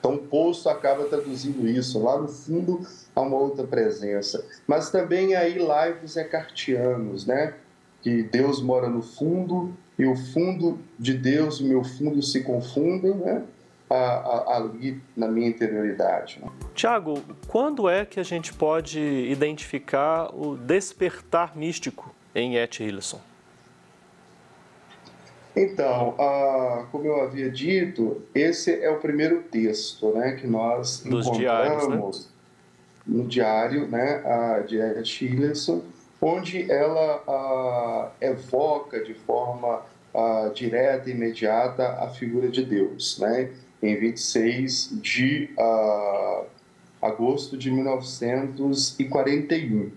Então, 0.00 0.14
o 0.14 0.18
poço 0.18 0.68
acaba 0.68 1.04
traduzindo 1.04 1.68
isso. 1.68 2.02
Lá 2.02 2.18
no 2.18 2.26
fundo 2.26 2.80
há 3.14 3.20
uma 3.20 3.36
outra 3.36 3.66
presença. 3.66 4.44
Mas 4.66 4.90
também 4.90 5.36
aí 5.36 5.58
laivos 5.58 6.16
ecartianos, 6.16 7.26
né? 7.26 7.54
Que 8.02 8.22
Deus 8.22 8.62
mora 8.62 8.88
no 8.88 9.02
fundo 9.02 9.74
e 9.98 10.06
o 10.06 10.16
fundo 10.16 10.78
de 10.98 11.12
Deus 11.12 11.60
e 11.60 11.64
o 11.64 11.66
meu 11.66 11.84
fundo 11.84 12.22
se 12.22 12.42
confundem, 12.42 13.14
né? 13.14 13.44
ali 13.90 15.02
na 15.16 15.26
minha 15.26 15.48
interioridade. 15.48 16.40
Né? 16.40 16.48
Tiago, 16.74 17.20
quando 17.48 17.88
é 17.88 18.04
que 18.04 18.20
a 18.20 18.22
gente 18.22 18.52
pode 18.54 19.00
identificar 19.00 20.32
o 20.32 20.56
despertar 20.56 21.56
místico 21.56 22.14
em 22.34 22.56
Et 22.56 22.80
Hillesson? 22.80 23.20
Então, 25.56 26.14
ah, 26.18 26.79
como 27.00 27.06
eu 27.06 27.22
havia 27.22 27.50
dito, 27.50 28.20
esse 28.34 28.82
é 28.82 28.90
o 28.90 28.98
primeiro 28.98 29.44
texto 29.44 30.12
né, 30.12 30.32
que 30.32 30.46
nós 30.46 31.02
Dos 31.02 31.26
encontramos 31.26 31.38
diários, 31.38 31.88
né? 31.88 32.10
no 33.06 33.26
diário 33.26 33.88
né, 33.88 34.22
de 34.68 34.78
Edith 34.78 35.22
Hillesson, 35.22 35.82
onde 36.20 36.70
ela 36.70 37.24
ah, 37.26 38.10
evoca 38.20 39.02
de 39.02 39.14
forma 39.14 39.80
ah, 40.14 40.50
direta 40.54 41.08
e 41.08 41.14
imediata 41.14 42.04
a 42.04 42.10
figura 42.10 42.50
de 42.50 42.62
Deus, 42.62 43.18
né, 43.18 43.50
em 43.82 43.96
26 43.96 45.00
de 45.00 45.48
agosto 47.00 47.56
de 47.56 47.70
1941. 47.70 49.90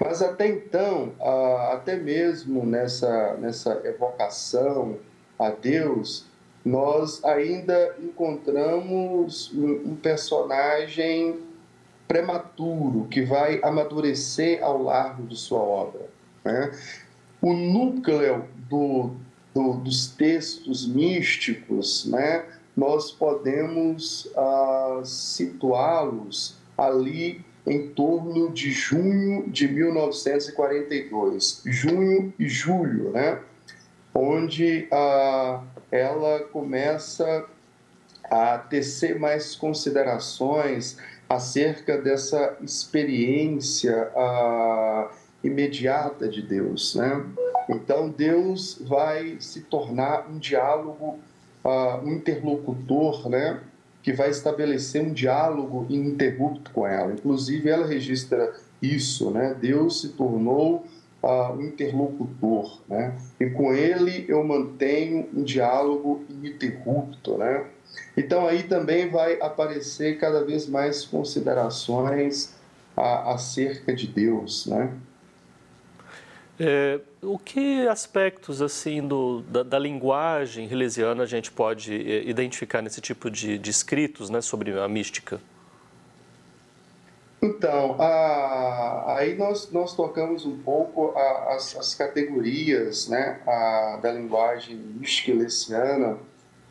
Mas 0.00 0.22
até 0.22 0.46
então, 0.46 1.12
até 1.72 1.96
mesmo 1.96 2.64
nessa, 2.64 3.36
nessa 3.38 3.82
evocação 3.84 4.98
a 5.36 5.50
Deus, 5.50 6.27
nós 6.68 7.24
ainda 7.24 7.96
encontramos 7.98 9.50
um 9.54 9.96
personagem 9.96 11.38
prematuro 12.06 13.08
que 13.10 13.22
vai 13.22 13.58
amadurecer 13.62 14.62
ao 14.62 14.82
largo 14.82 15.26
de 15.26 15.36
sua 15.36 15.60
obra. 15.60 16.10
Né? 16.44 16.70
O 17.40 17.54
núcleo 17.54 18.44
do, 18.68 19.12
do, 19.54 19.74
dos 19.74 20.08
textos 20.08 20.86
místicos, 20.86 22.04
né, 22.06 22.44
nós 22.76 23.10
podemos 23.10 24.26
uh, 24.26 25.02
situá-los 25.04 26.56
ali 26.76 27.44
em 27.66 27.88
torno 27.88 28.50
de 28.50 28.70
junho 28.70 29.48
de 29.48 29.68
1942, 29.68 31.62
junho 31.64 32.32
e 32.38 32.46
julho, 32.48 33.10
né? 33.10 33.40
onde 34.14 34.88
ah, 34.90 35.62
ela 35.90 36.40
começa 36.44 37.46
a 38.30 38.58
tecer 38.58 39.18
mais 39.18 39.54
considerações 39.54 40.98
acerca 41.28 41.98
dessa 41.98 42.56
experiência 42.62 44.10
ah, 44.16 45.10
imediata 45.42 46.28
de 46.28 46.42
Deus. 46.42 46.94
Né? 46.94 47.24
Então, 47.68 48.08
Deus 48.08 48.78
vai 48.80 49.36
se 49.40 49.62
tornar 49.62 50.28
um 50.28 50.38
diálogo, 50.38 51.18
ah, 51.64 52.00
um 52.04 52.12
interlocutor, 52.12 53.28
né? 53.28 53.60
que 54.02 54.12
vai 54.12 54.30
estabelecer 54.30 55.02
um 55.02 55.12
diálogo 55.12 55.86
ininterrupto 55.88 56.70
com 56.70 56.86
ela. 56.86 57.12
Inclusive, 57.12 57.68
ela 57.68 57.86
registra 57.86 58.54
isso, 58.80 59.30
né? 59.30 59.54
Deus 59.60 60.00
se 60.00 60.10
tornou 60.10 60.86
uh, 61.22 61.52
um 61.52 61.62
interlocutor, 61.62 62.80
né? 62.88 63.16
E 63.40 63.50
com 63.50 63.72
ele 63.72 64.24
eu 64.28 64.42
mantenho 64.44 65.28
um 65.34 65.42
diálogo 65.42 66.24
ininterrupto, 66.28 67.36
né? 67.38 67.66
Então 68.16 68.46
aí 68.46 68.64
também 68.64 69.08
vai 69.08 69.40
aparecer 69.40 70.18
cada 70.18 70.44
vez 70.44 70.68
mais 70.68 71.04
considerações 71.04 72.56
acerca 72.96 73.94
de 73.94 74.06
Deus, 74.06 74.66
né? 74.66 74.92
É, 76.60 76.98
o 77.22 77.38
que 77.38 77.86
aspectos 77.86 78.60
assim 78.60 79.06
do, 79.06 79.42
da, 79.42 79.62
da, 79.62 79.78
linguagem 79.78 80.66
relesiana 80.66 81.22
a 81.22 81.26
gente 81.26 81.52
pode 81.52 81.94
é, 81.94 82.28
identificar 82.28 82.82
nesse 82.82 83.00
tipo 83.00 83.30
de, 83.30 83.56
de 83.58 83.70
escritos 83.70 84.28
né, 84.28 84.40
sobre 84.40 84.76
a 84.76 84.88
mística? 84.88 85.40
Então, 87.40 87.94
a, 88.00 89.16
aí 89.16 89.36
nós, 89.36 89.70
nós 89.70 89.94
tocamos 89.94 90.44
um 90.44 90.58
pouco 90.58 91.12
a, 91.16 91.54
as, 91.54 91.76
as, 91.76 91.94
categorias 91.94 93.08
né, 93.08 93.40
a, 93.46 94.00
da 94.02 94.12
linguagem 94.12 94.76
mística. 94.76 96.18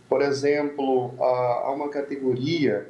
Por 0.09 0.21
exemplo, 0.21 1.13
há 1.19 1.71
uma 1.71 1.89
categoria 1.89 2.88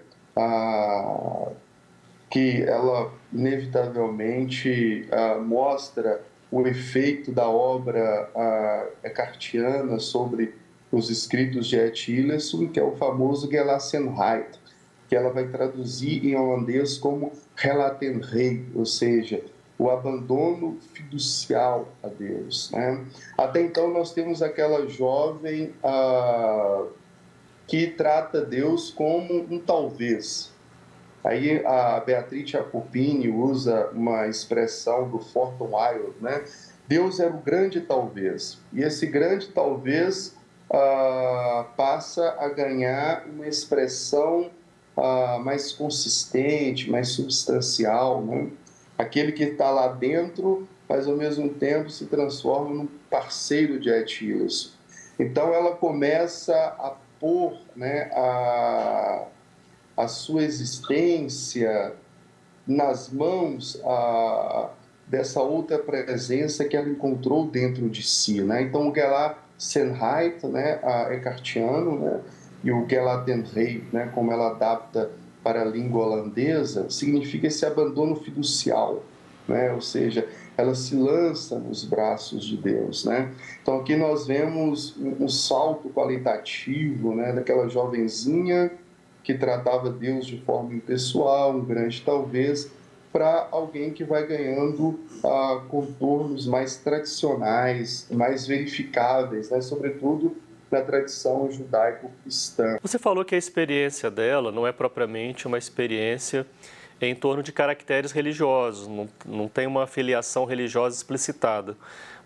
que 2.29 2.61
ela 2.63 3.11
inevitavelmente 3.33 5.09
mostra 5.43 6.21
o 6.51 6.65
efeito 6.67 7.31
da 7.31 7.47
obra 7.49 8.29
cartiana 9.15 9.99
sobre 9.99 10.53
os 10.91 11.09
escritos 11.09 11.67
de 11.67 11.77
Et 11.77 12.07
Hillesum, 12.07 12.67
que 12.67 12.79
é 12.79 12.83
o 12.83 12.95
famoso 12.95 13.49
Gelassenheit, 13.49 14.59
que 15.07 15.15
ela 15.15 15.31
vai 15.31 15.47
traduzir 15.47 16.25
em 16.25 16.35
holandês 16.35 16.97
como 16.97 17.31
Relatenrei, 17.55 18.65
ou 18.75 18.85
seja, 18.85 19.43
o 19.77 19.89
abandono 19.89 20.77
fiducial 20.93 21.87
a 22.03 22.07
Deus. 22.07 22.71
Né? 22.71 23.05
Até 23.37 23.61
então 23.61 23.91
nós 23.91 24.13
temos 24.13 24.41
aquela 24.41 24.87
jovem 24.87 25.73
uh, 25.83 26.87
que 27.67 27.87
trata 27.87 28.41
Deus 28.41 28.89
como 28.89 29.45
um 29.49 29.59
talvez, 29.59 30.51
Aí 31.27 31.61
a 31.65 31.99
Beatriz 31.99 32.49
Jacopini 32.49 33.27
usa 33.27 33.89
uma 33.91 34.27
expressão 34.27 35.09
do 35.09 35.19
Forton 35.19 35.75
Wild, 35.75 36.13
né? 36.21 36.43
Deus 36.87 37.19
era 37.19 37.33
o 37.33 37.41
grande 37.41 37.81
talvez. 37.81 38.57
E 38.71 38.81
esse 38.81 39.05
grande 39.05 39.49
talvez 39.49 40.33
uh, 40.69 41.65
passa 41.75 42.37
a 42.39 42.47
ganhar 42.47 43.25
uma 43.27 43.45
expressão 43.45 44.49
uh, 44.97 45.39
mais 45.39 45.71
consistente, 45.71 46.89
mais 46.89 47.09
substancial, 47.09 48.21
né? 48.21 48.49
Aquele 48.97 49.31
que 49.31 49.43
está 49.43 49.69
lá 49.69 49.87
dentro, 49.87 50.67
mas 50.89 51.07
ao 51.07 51.15
mesmo 51.15 51.49
tempo 51.49 51.89
se 51.89 52.07
transforma 52.07 52.73
num 52.73 52.87
parceiro 53.09 53.79
de 53.79 53.89
Etilos. 53.89 54.73
Então 55.19 55.53
ela 55.53 55.75
começa 55.75 56.55
a 56.55 56.95
pôr 57.19 57.57
né, 57.75 58.09
a 58.13 59.27
a 59.97 60.07
sua 60.07 60.43
existência 60.43 61.93
nas 62.67 63.09
mãos 63.09 63.81
a, 63.83 64.69
dessa 65.07 65.41
outra 65.41 65.79
presença 65.79 66.63
que 66.65 66.77
ela 66.77 66.87
encontrou 66.87 67.47
dentro 67.47 67.89
de 67.89 68.03
si. 68.03 68.41
Né? 68.41 68.61
Então, 68.61 68.89
o 68.89 68.93
Gelassenheit, 68.93 70.45
né, 70.45 70.79
a 70.83 71.13
Eckartiano, 71.13 71.99
né, 71.99 72.21
e 72.63 72.71
o 72.71 72.87
Gelatenrei, 72.87 73.83
né, 73.91 74.11
como 74.13 74.31
ela 74.31 74.51
adapta 74.51 75.11
para 75.43 75.61
a 75.61 75.65
língua 75.65 76.05
holandesa, 76.05 76.89
significa 76.89 77.47
esse 77.47 77.65
abandono 77.65 78.15
fiducial, 78.15 79.03
né? 79.47 79.71
ou 79.71 79.79
seja, 79.79 80.27
ela 80.57 80.75
se 80.75 80.95
lança 80.95 81.57
nos 81.57 81.85
braços 81.85 82.43
de 82.43 82.57
Deus. 82.57 83.05
Né? 83.05 83.31
Então, 83.61 83.77
aqui 83.77 83.95
nós 83.95 84.27
vemos 84.27 84.97
um 84.97 85.29
salto 85.29 85.89
qualitativo 85.89 87.15
né, 87.15 87.31
daquela 87.31 87.69
jovenzinha 87.69 88.71
que 89.23 89.35
tratava 89.35 89.89
Deus 89.89 90.25
de 90.25 90.41
forma 90.41 90.73
impessoal, 90.73 91.55
um 91.55 91.63
grande 91.63 92.01
talvez, 92.01 92.69
para 93.11 93.47
alguém 93.51 93.91
que 93.91 94.03
vai 94.03 94.25
ganhando 94.27 94.99
ah, 95.23 95.61
contornos 95.69 96.45
mais 96.45 96.77
tradicionais, 96.77 98.07
mais 98.11 98.45
verificáveis, 98.45 99.49
né? 99.49 99.61
sobretudo 99.61 100.35
na 100.71 100.81
tradição 100.81 101.51
judaico-cristã. 101.51 102.77
Você 102.81 102.99
falou 102.99 103.23
que 103.23 103.35
a 103.35 103.37
experiência 103.37 104.11
dela 104.11 104.51
não 104.51 104.67
é 104.67 104.71
propriamente 104.71 105.47
uma 105.47 105.57
experiência 105.57 106.45
em 106.99 107.13
torno 107.13 107.43
de 107.43 107.51
caracteres 107.51 108.11
religiosos, 108.11 108.87
não, 108.87 109.07
não 109.25 109.47
tem 109.47 109.67
uma 109.67 109.85
filiação 109.85 110.45
religiosa 110.45 110.95
explicitada. 110.95 111.77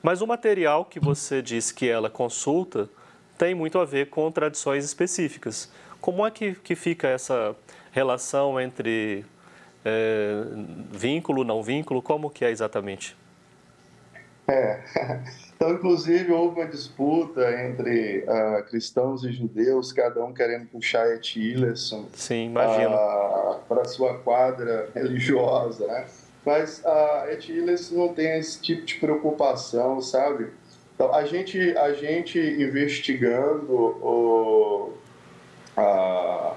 Mas 0.01 0.21
o 0.21 0.27
material 0.27 0.85
que 0.85 0.99
você 0.99 1.41
disse 1.41 1.73
que 1.73 1.87
ela 1.87 2.09
consulta 2.09 2.89
tem 3.37 3.53
muito 3.53 3.79
a 3.79 3.85
ver 3.85 4.09
com 4.09 4.31
tradições 4.31 4.85
específicas. 4.85 5.71
Como 5.99 6.25
é 6.25 6.31
que, 6.31 6.55
que 6.55 6.75
fica 6.75 7.07
essa 7.07 7.55
relação 7.91 8.59
entre 8.59 9.25
é, 9.83 10.43
vínculo, 10.91 11.43
não 11.43 11.61
vínculo? 11.61 12.01
Como 12.01 12.29
que 12.29 12.45
é 12.45 12.49
exatamente? 12.49 13.15
É. 14.51 14.79
Então, 15.61 15.75
inclusive, 15.75 16.31
houve 16.31 16.59
uma 16.59 16.67
disputa 16.67 17.39
entre 17.61 18.25
uh, 18.27 18.63
cristãos 18.67 19.23
e 19.23 19.31
judeus, 19.31 19.93
cada 19.93 20.25
um 20.25 20.33
querendo 20.33 20.65
puxar 20.65 21.07
Ed 21.13 21.39
Hillerson 21.39 22.07
uh, 22.95 23.59
para 23.69 23.85
sua 23.85 24.17
quadra 24.17 24.89
religiosa, 24.95 25.85
né? 25.85 26.07
Mas 26.43 26.83
a 26.83 27.25
uh, 27.27 27.31
Ed 27.31 27.53
Hillerson 27.53 27.93
não 27.93 28.11
tem 28.11 28.39
esse 28.39 28.59
tipo 28.59 28.83
de 28.83 28.95
preocupação, 28.95 30.01
sabe? 30.01 30.47
Então, 30.95 31.13
a 31.13 31.25
gente, 31.25 31.77
a 31.77 31.93
gente 31.93 32.39
investigando 32.39 33.71
o, 33.71 34.93
a, 35.77 36.55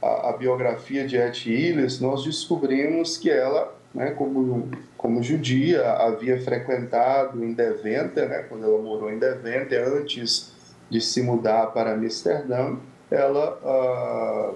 a, 0.00 0.30
a 0.30 0.32
biografia 0.38 1.06
de 1.06 1.18
Ed 1.18 1.50
Hillerson, 1.52 2.06
nós 2.06 2.24
descobrimos 2.24 3.18
que 3.18 3.30
ela 3.30 3.77
né, 3.94 4.10
como, 4.10 4.68
como 4.96 5.22
judia, 5.22 5.90
havia 5.92 6.40
frequentado 6.40 7.42
em 7.44 7.52
Deventer, 7.52 8.28
né, 8.28 8.44
quando 8.48 8.64
ela 8.64 8.80
morou 8.80 9.10
em 9.10 9.18
Deventer, 9.18 9.86
antes 9.88 10.52
de 10.90 11.00
se 11.00 11.22
mudar 11.22 11.68
para 11.68 11.92
Amsterdã, 11.92 12.76
ela 13.10 13.58
ah, 13.64 14.54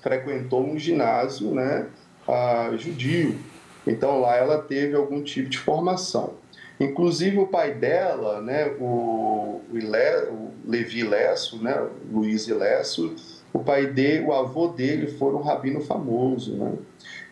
frequentou 0.00 0.64
um 0.64 0.78
ginásio 0.78 1.54
né, 1.54 1.86
ah, 2.26 2.70
judio. 2.76 3.38
Então 3.86 4.20
lá 4.20 4.36
ela 4.36 4.58
teve 4.58 4.94
algum 4.94 5.22
tipo 5.22 5.48
de 5.48 5.58
formação. 5.58 6.34
Inclusive 6.78 7.38
o 7.38 7.46
pai 7.46 7.74
dela, 7.74 8.40
né, 8.40 8.68
o, 8.80 9.60
o, 9.70 9.76
Ile, 9.78 10.30
o 10.30 10.50
Levi 10.64 11.02
Lesso, 11.02 11.62
né, 11.62 11.76
Luiz 12.10 12.46
Lesso, 12.48 13.14
o 13.52 13.58
pai 13.58 13.86
dele, 13.86 14.26
o 14.26 14.32
avô 14.32 14.68
dele 14.68 15.08
foi 15.08 15.34
um 15.34 15.42
rabino 15.42 15.80
famoso, 15.80 16.56
né? 16.56 16.72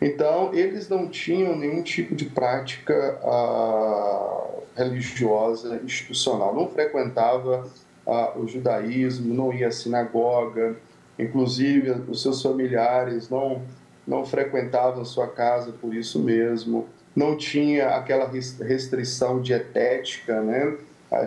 Então, 0.01 0.53
eles 0.53 0.87
não 0.87 1.09
tinham 1.09 1.57
nenhum 1.57 1.81
tipo 1.81 2.15
de 2.15 2.25
prática 2.25 3.19
ah, 3.23 4.47
religiosa 4.75 5.81
institucional, 5.83 6.55
não 6.55 6.67
frequentava 6.69 7.67
ah, 8.07 8.33
o 8.37 8.47
judaísmo, 8.47 9.33
não 9.33 9.53
ia 9.53 9.67
à 9.67 9.71
sinagoga, 9.71 10.77
inclusive 11.17 11.91
os 12.07 12.21
seus 12.21 12.41
familiares 12.41 13.29
não, 13.29 13.61
não 14.07 14.25
frequentavam 14.25 15.03
sua 15.03 15.27
casa 15.27 15.73
por 15.73 15.93
isso 15.93 16.19
mesmo, 16.19 16.87
não 17.13 17.35
tinha 17.35 17.89
aquela 17.89 18.29
restrição 18.29 19.41
dietética, 19.41 20.41
né, 20.41 20.77
ah, 21.11 21.25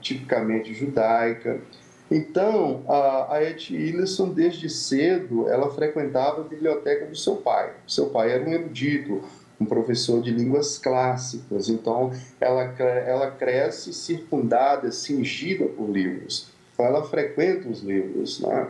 tipicamente 0.00 0.72
judaica. 0.72 1.60
Então, 2.10 2.82
a, 2.86 3.36
a 3.36 3.42
Illerson, 3.42 4.28
desde 4.28 4.68
cedo, 4.68 5.48
ela 5.48 5.70
frequentava 5.70 6.42
a 6.42 6.44
biblioteca 6.44 7.06
do 7.06 7.16
seu 7.16 7.36
pai. 7.36 7.72
Seu 7.86 8.06
pai 8.06 8.30
era 8.32 8.44
um 8.44 8.52
erudito, 8.52 9.22
um 9.60 9.64
professor 9.64 10.20
de 10.20 10.30
línguas 10.30 10.78
clássicas. 10.78 11.68
Então, 11.68 12.12
ela, 12.40 12.62
ela 12.78 13.30
cresce 13.30 13.92
circundada, 13.92 14.92
cingida 14.92 15.64
por 15.66 15.88
livros. 15.88 16.48
Então, 16.74 16.86
ela 16.86 17.04
frequenta 17.04 17.68
os 17.68 17.80
livros, 17.80 18.40
né? 18.40 18.68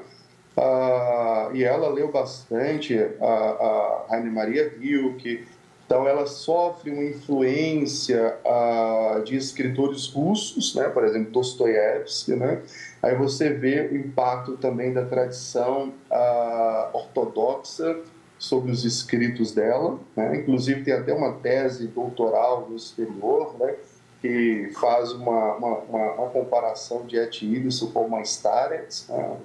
Ah, 0.56 1.50
e 1.52 1.64
ela 1.64 1.88
leu 1.88 2.12
bastante 2.12 2.96
a, 3.20 3.26
a 3.26 4.06
Raine 4.08 4.30
Maria 4.30 4.72
Rilke, 4.78 5.44
então, 5.86 6.08
ela 6.08 6.26
sofre 6.26 6.90
uma 6.90 7.04
influência 7.04 8.38
uh, 8.44 9.22
de 9.22 9.36
escritores 9.36 10.06
russos, 10.06 10.74
né? 10.74 10.88
por 10.88 11.04
exemplo, 11.04 11.30
Dostoiévski. 11.30 12.34
Né? 12.34 12.62
Aí 13.02 13.14
você 13.14 13.50
vê 13.50 13.82
o 13.82 13.96
impacto 13.96 14.56
também 14.56 14.94
da 14.94 15.04
tradição 15.04 15.92
uh, 16.10 16.96
ortodoxa 16.96 18.00
sobre 18.38 18.72
os 18.72 18.84
escritos 18.84 19.52
dela. 19.52 19.98
Né? 20.16 20.36
Inclusive, 20.38 20.82
tem 20.82 20.94
até 20.94 21.12
uma 21.12 21.34
tese 21.34 21.86
doutoral 21.86 22.66
no 22.68 22.76
exterior 22.76 23.54
né? 23.58 23.74
que 24.22 24.70
faz 24.80 25.12
uma, 25.12 25.54
uma, 25.56 25.78
uma, 25.80 26.12
uma 26.12 26.30
comparação 26.30 27.04
de 27.04 27.18
Et 27.18 27.42
Illius 27.42 27.80
com 27.80 28.06
uma 28.06 28.22
Starets 28.22 29.06
né? 29.10 29.36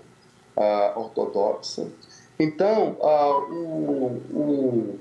uh, 0.56 0.99
ortodoxa. 0.99 1.86
Então, 2.39 2.95
o, 3.52 4.21
o 4.34 4.99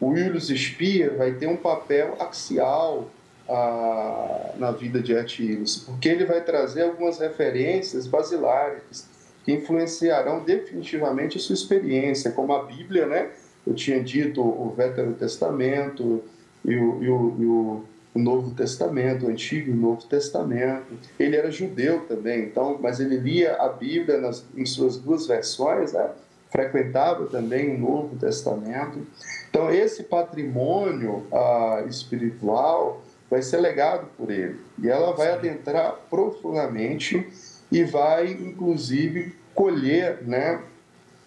o 0.00 0.08
Willis 0.08 0.46
Spear 0.46 1.16
vai 1.16 1.32
ter 1.32 1.46
um 1.46 1.56
papel 1.56 2.16
axial 2.18 3.10
ah, 3.48 4.54
na 4.56 4.70
vida 4.70 5.00
de 5.00 5.16
Attilus, 5.16 5.78
porque 5.78 6.08
ele 6.08 6.24
vai 6.24 6.40
trazer 6.40 6.84
algumas 6.84 7.18
referências 7.18 8.06
basilares 8.06 9.06
que 9.44 9.52
influenciarão 9.52 10.44
definitivamente 10.44 11.36
a 11.36 11.40
sua 11.40 11.54
experiência, 11.54 12.30
como 12.30 12.52
a 12.52 12.64
Bíblia, 12.64 13.06
né? 13.06 13.30
Eu 13.66 13.74
tinha 13.74 14.02
dito 14.02 14.40
o 14.40 14.72
Velho 14.76 15.12
Testamento 15.14 16.22
e 16.64 16.76
o, 16.76 17.02
e 17.02 17.08
o, 17.08 17.36
e 17.38 17.44
o 17.44 17.84
Novo 18.14 18.54
Testamento, 18.54 19.26
o 19.26 19.28
Antigo 19.28 19.70
e 19.70 19.72
o 19.72 19.76
Novo 19.76 20.06
Testamento. 20.06 20.86
Ele 21.18 21.36
era 21.36 21.50
judeu 21.50 22.00
também, 22.06 22.44
então, 22.44 22.78
mas 22.80 23.00
ele 23.00 23.16
lia 23.16 23.54
a 23.56 23.68
Bíblia 23.68 24.18
nas, 24.18 24.44
em 24.56 24.64
suas 24.64 24.96
duas 24.96 25.26
versões, 25.26 25.92
né? 25.92 26.10
Frequentava 26.50 27.26
também 27.26 27.74
o 27.74 27.78
Novo 27.78 28.16
Testamento. 28.16 29.06
Então, 29.48 29.70
esse 29.70 30.02
patrimônio 30.02 31.26
ah, 31.32 31.84
espiritual 31.88 33.02
vai 33.30 33.42
ser 33.42 33.58
legado 33.58 34.08
por 34.16 34.30
ele. 34.30 34.60
E 34.82 34.88
ela 34.88 35.12
vai 35.12 35.30
adentrar 35.30 35.94
profundamente 36.10 37.28
e 37.70 37.84
vai, 37.84 38.32
inclusive, 38.32 39.34
colher, 39.54 40.22
né, 40.22 40.60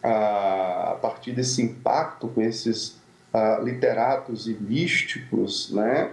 a 0.02 0.98
partir 1.02 1.32
desse 1.32 1.62
impacto 1.62 2.28
com 2.28 2.42
esses 2.42 2.98
ah, 3.34 3.60
literatos 3.64 4.48
e 4.48 4.54
místicos, 4.54 5.72
né, 5.72 6.12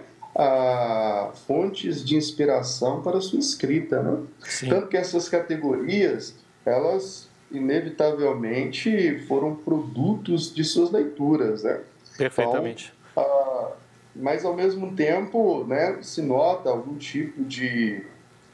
fontes 1.45 2.05
de 2.05 2.15
inspiração 2.15 3.01
para 3.01 3.17
a 3.17 3.21
sua 3.21 3.39
escrita. 3.39 4.01
Né? 4.01 4.23
Tanto 4.69 4.87
que 4.87 4.95
essas 4.95 5.27
categorias, 5.27 6.33
elas 6.65 7.29
inevitavelmente 7.51 9.19
foram 9.27 9.55
produtos 9.55 10.53
de 10.53 10.63
suas 10.63 10.91
leituras, 10.91 11.63
né? 11.63 11.81
Perfeitamente. 12.17 12.93
Então, 13.11 13.23
ah, 13.23 13.71
mas 14.15 14.43
ao 14.43 14.53
mesmo 14.53 14.93
tempo, 14.95 15.63
né, 15.65 15.97
se 16.01 16.21
nota 16.21 16.69
algum 16.69 16.95
tipo 16.95 17.43
de, 17.43 18.03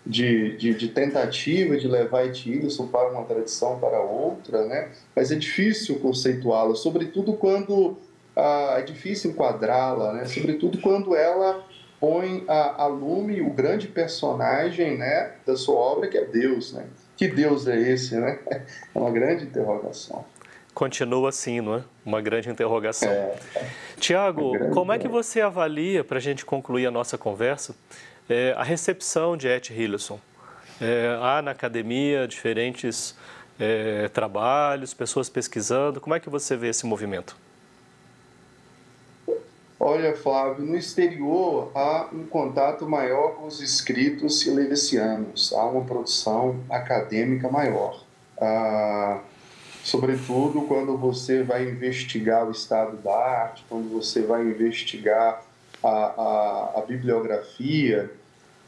de, 0.05 0.55
de, 0.57 0.73
de 0.73 0.87
tentativa 0.89 1.77
de 1.77 1.87
levar 1.87 2.25
Etilson 2.25 2.87
para 2.87 3.09
uma 3.11 3.23
tradição 3.23 3.79
para 3.79 3.99
outra, 3.99 4.65
né? 4.65 4.89
Mas 5.15 5.31
é 5.31 5.35
difícil 5.35 5.99
conceituá-la, 5.99 6.75
sobretudo 6.75 7.33
quando 7.33 7.97
ah, 8.35 8.75
é 8.77 8.81
difícil 8.81 9.31
enquadrá-la, 9.31 10.13
né? 10.13 10.25
Sobretudo 10.25 10.79
quando 10.79 11.15
ela 11.15 11.65
põe 11.99 12.43
a, 12.47 12.83
a 12.83 12.87
lume 12.87 13.41
o 13.41 13.49
grande 13.49 13.87
personagem, 13.87 14.97
né, 14.97 15.33
da 15.45 15.55
sua 15.55 15.75
obra 15.75 16.07
que 16.07 16.17
é 16.17 16.25
Deus, 16.25 16.73
né? 16.73 16.85
Que 17.17 17.27
Deus 17.27 17.67
é 17.67 17.77
esse, 17.77 18.15
né? 18.15 18.39
É 18.95 18.99
uma 18.99 19.11
grande 19.11 19.43
interrogação. 19.43 20.23
Continua 20.73 21.29
assim, 21.29 21.59
não 21.59 21.75
é? 21.75 21.83
Uma 22.05 22.21
grande 22.21 22.49
interrogação. 22.49 23.09
É, 23.09 23.35
Tiago, 23.99 24.69
como 24.73 24.93
é 24.93 24.99
que 24.99 25.07
você 25.07 25.41
avalia, 25.41 26.03
para 26.03 26.17
a 26.17 26.21
gente 26.21 26.45
concluir 26.45 26.85
a 26.85 26.91
nossa 26.91 27.17
conversa, 27.17 27.75
é, 28.29 28.53
a 28.55 28.63
recepção 28.63 29.35
de 29.35 29.47
Et 29.47 29.71
Hillesson? 29.71 30.19
É, 30.79 31.17
há 31.19 31.41
na 31.41 31.51
academia 31.51 32.27
diferentes 32.27 33.15
é, 33.59 34.07
trabalhos, 34.09 34.93
pessoas 34.93 35.29
pesquisando. 35.29 35.99
Como 35.99 36.15
é 36.15 36.19
que 36.19 36.29
você 36.29 36.55
vê 36.55 36.69
esse 36.69 36.85
movimento? 36.85 37.35
Olha, 39.79 40.15
Flávio, 40.15 40.65
no 40.65 40.75
exterior 40.75 41.71
há 41.75 42.07
um 42.11 42.25
contato 42.25 42.89
maior 42.89 43.35
com 43.35 43.45
os 43.45 43.61
escritos 43.61 44.39
silesianos, 44.39 45.53
há 45.53 45.63
uma 45.65 45.83
produção 45.85 46.59
acadêmica 46.67 47.47
maior. 47.47 48.03
Ah, 48.41 49.21
sobretudo 49.83 50.61
quando 50.63 50.97
você 50.97 51.43
vai 51.43 51.63
investigar 51.69 52.47
o 52.47 52.51
estado 52.51 52.97
da 52.97 53.15
arte, 53.15 53.63
quando 53.69 53.87
você 53.93 54.23
vai 54.23 54.41
investigar 54.41 55.43
a, 55.83 55.89
a, 55.89 56.79
a 56.79 56.81
bibliografia, 56.81 58.11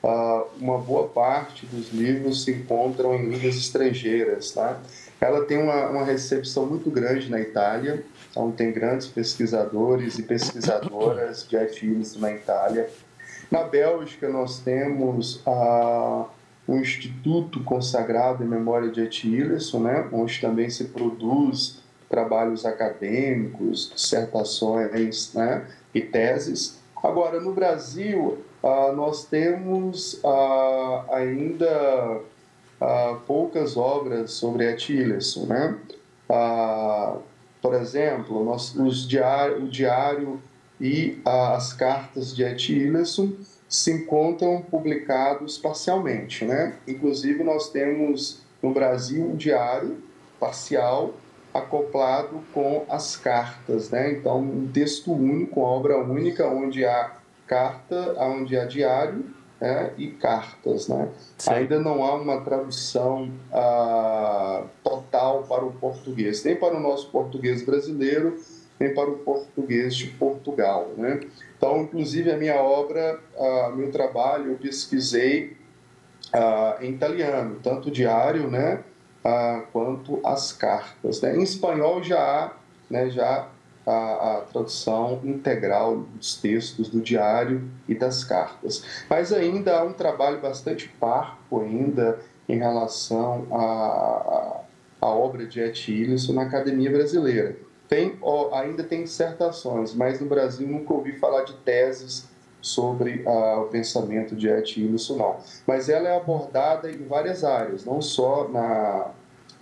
uma 0.02 0.78
boa 0.78 1.08
parte 1.08 1.66
dos 1.66 1.92
livros 1.92 2.44
se 2.44 2.52
encontram 2.52 3.14
em 3.16 3.30
línguas 3.30 3.56
estrangeiras. 3.56 4.52
Tá? 4.52 4.80
Ela 5.20 5.46
tem 5.46 5.58
uma, 5.58 5.90
uma 5.90 6.04
recepção 6.06 6.66
muito 6.66 6.90
grande 6.90 7.30
na 7.30 7.40
Itália, 7.40 8.04
então, 8.32 8.52
tem 8.52 8.72
grandes 8.72 9.08
pesquisadores 9.08 10.20
e 10.20 10.24
pesquisadoras 10.24 11.48
de 11.48 11.58
artigos 11.58 12.16
na 12.16 12.32
Itália. 12.32 12.90
Na 13.50 13.64
Bélgica, 13.64 14.30
nós 14.30 14.60
temos 14.60 15.44
um 16.68 16.78
instituto 16.78 17.64
consagrado 17.64 18.44
em 18.44 18.48
memória 18.48 18.90
de 18.90 19.02
Ed 19.02 19.28
Hillerson, 19.28 19.80
né, 19.80 20.08
onde 20.12 20.40
também 20.40 20.70
se 20.70 20.86
produz 20.86 21.80
trabalhos 22.08 22.66
acadêmicos, 22.66 23.92
dissertações 23.94 25.34
né, 25.34 25.66
e 25.94 26.02
teses. 26.02 26.80
Agora, 27.04 27.40
no 27.40 27.54
Brasil, 27.54 28.44
ah, 28.64 28.92
nós 28.96 29.26
temos 29.26 30.20
ah, 30.24 31.06
ainda 31.12 32.22
ah, 32.82 33.18
poucas 33.26 33.78
obras 33.78 34.32
sobre 34.32 34.70
Etilson, 34.70 35.46
né? 35.46 35.78
por 37.62 37.74
exemplo, 37.74 38.44
nós, 38.44 38.76
os 38.76 39.08
diário, 39.08 39.64
o 39.64 39.68
diário 39.68 40.40
e 40.80 41.20
as 41.26 41.74
cartas 41.74 42.36
de 42.36 42.44
Etilson 42.44 43.34
se 43.68 43.92
encontram 43.92 44.62
publicados 44.62 45.58
parcialmente, 45.58 46.46
né? 46.46 46.76
Inclusive 46.88 47.44
nós 47.44 47.70
temos 47.70 48.42
no 48.64 48.74
Brasil 48.74 49.24
um 49.26 49.36
diário 49.36 49.98
parcial 50.40 51.14
acoplado 51.54 52.42
com 52.54 52.86
as 52.90 53.16
cartas, 53.16 53.90
né? 53.90 54.14
Então 54.14 54.40
um 54.40 54.68
texto 54.68 55.12
único, 55.12 55.60
uma 55.60 55.70
obra 55.70 55.98
única 55.98 56.48
onde 56.48 56.86
há 56.86 57.19
carta, 57.50 58.16
onde 58.20 58.56
há 58.56 58.66
diário 58.66 59.26
né? 59.60 59.92
e 59.98 60.08
cartas, 60.12 60.88
né? 60.88 61.10
Ainda 61.48 61.80
não 61.80 62.06
há 62.06 62.16
uma 62.16 62.42
tradução 62.42 63.30
ah, 63.52 64.64
total 64.84 65.44
para 65.44 65.66
o 65.66 65.72
português, 65.74 66.44
nem 66.44 66.56
para 66.56 66.78
o 66.78 66.80
nosso 66.80 67.10
português 67.10 67.66
brasileiro, 67.66 68.38
nem 68.80 68.94
para 68.94 69.10
o 69.10 69.18
português 69.18 69.96
de 69.96 70.08
Portugal, 70.08 70.92
né? 70.96 71.20
Então, 71.58 71.82
inclusive, 71.82 72.32
a 72.32 72.38
minha 72.38 72.56
obra, 72.56 73.20
uh, 73.36 73.76
meu 73.76 73.92
trabalho, 73.92 74.52
eu 74.52 74.58
pesquisei 74.58 75.58
uh, 76.34 76.82
em 76.82 76.92
italiano, 76.92 77.60
tanto 77.62 77.90
o 77.90 77.92
diário, 77.92 78.50
né, 78.50 78.82
uh, 79.26 79.68
quanto 79.74 80.26
as 80.26 80.54
cartas. 80.54 81.20
Né? 81.20 81.36
Em 81.36 81.44
espanhol 81.44 82.02
já 82.02 82.22
há 82.22 82.54
né, 82.90 83.10
já 83.10 83.50
a, 83.90 84.38
a, 84.38 84.42
tradução 84.42 85.20
integral 85.24 85.98
dos 85.98 86.36
textos 86.38 86.90
do 86.90 87.02
diário 87.02 87.68
e 87.88 87.96
das 87.96 88.24
cartas. 88.24 88.84
Mas 89.10 89.34
ainda 89.34 89.80
há 89.80 89.84
um 89.84 89.94
trabalho 89.94 90.40
bastante 90.40 90.88
parco 91.00 91.62
ainda 91.62 92.20
em 92.48 92.58
relação 92.58 93.48
à, 93.52 94.62
à 95.02 95.08
obra 95.08 95.46
de 95.46 95.60
Etilisson 95.60 96.34
na 96.34 96.44
Academia 96.44 96.92
Brasileira. 96.92 97.56
Tem, 97.88 98.18
ó, 98.22 98.54
ainda 98.54 98.84
tem 98.84 99.04
dissertações, 99.04 99.96
mas 99.96 100.20
no 100.20 100.28
Brasil 100.28 100.68
nunca 100.68 100.94
ouvi 100.94 101.14
falar 101.14 101.44
de 101.44 101.54
teses 101.54 102.30
sobre 102.62 103.24
ah, 103.26 103.62
o 103.62 103.68
pensamento 103.70 104.36
de 104.36 104.48
Eti 104.48 104.82
Illuso, 104.82 105.18
não. 105.18 105.38
Mas 105.66 105.90
ela 105.90 106.10
é 106.10 106.16
abordada 106.16 106.92
em 106.92 107.06
várias 107.08 107.44
áreas, 107.44 107.86
não 107.86 108.02
só 108.02 108.48
na, 108.50 109.12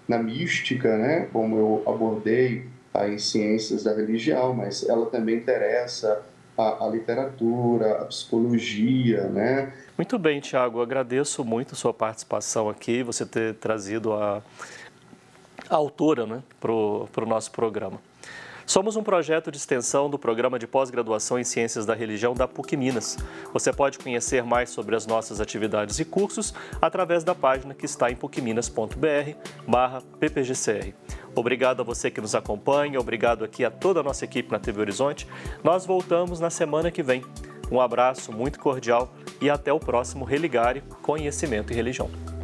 na 0.08 0.18
mística, 0.18 0.98
né, 0.98 1.30
como 1.32 1.58
eu 1.58 1.84
abordei 1.86 2.66
em 2.96 3.18
ciências 3.18 3.84
da 3.84 3.94
religião, 3.94 4.54
mas 4.54 4.88
ela 4.88 5.06
também 5.08 5.36
interessa 5.36 6.24
a, 6.58 6.86
a, 6.86 6.90
literatura, 6.90 8.02
a 8.02 8.06
psicologia, 8.06 9.28
né? 9.28 9.72
Muito 9.98 10.18
bem, 10.18 10.40
Tiago, 10.40 10.82
agradeço 10.82 11.46
muito 11.46 11.74
a 11.74 11.76
sua 11.76 11.94
participação 11.94 12.70
aqui, 12.70 13.04
você 13.04 13.26
ter 13.26 13.56
trazido 13.56 14.14
a, 14.14 14.42
a 15.70 15.76
autora 15.76 16.26
né, 16.26 16.42
para 16.60 16.72
o 16.72 17.26
nosso 17.28 17.52
programa. 17.52 18.00
Somos 18.68 18.96
um 18.98 19.02
projeto 19.02 19.50
de 19.50 19.58
extensão 19.58 20.08
do 20.10 20.20
programa 20.20 20.60
de 20.60 20.68
pós-graduação 20.68 21.40
em 21.40 21.46
Ciências 21.46 21.86
da 21.86 21.96
Religião 21.96 22.34
da 22.34 22.50
PUC 22.50 22.76
Minas. 22.76 23.18
Você 23.54 23.72
pode 23.72 23.98
conhecer 23.98 24.44
mais 24.44 24.70
sobre 24.70 24.94
as 24.94 25.08
nossas 25.08 25.40
atividades 25.40 26.00
e 26.00 26.06
cursos 26.06 26.54
através 26.82 27.24
da 27.24 27.34
página 27.34 27.74
que 27.74 27.86
está 27.86 28.12
em 28.12 28.16
pucminas.br/ppgcr. 28.18 30.94
Obrigado 31.34 31.80
a 31.80 31.86
você 31.86 32.12
que 32.12 32.20
nos 32.20 32.36
acompanha, 32.36 33.00
obrigado 33.00 33.46
aqui 33.46 33.64
a 33.64 33.72
toda 33.72 34.02
a 34.02 34.04
nossa 34.04 34.26
equipe 34.26 34.52
na 34.52 34.60
TV 34.60 34.82
Horizonte. 34.82 35.26
Nós 35.64 35.86
voltamos 35.86 36.42
na 36.42 36.50
semana 36.50 36.92
que 36.92 37.02
vem. 37.02 37.24
Um 37.72 37.80
abraço 37.80 38.34
muito 38.34 38.60
cordial 38.60 39.14
e 39.40 39.50
até 39.50 39.72
o 39.72 39.80
próximo 39.80 40.26
Religare 40.26 40.84
Conhecimento 41.02 41.72
e 41.72 41.76
Religião. 41.76 42.37